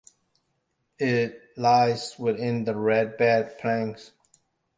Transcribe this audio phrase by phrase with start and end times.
[0.97, 4.09] It lies within the Red Bed plains.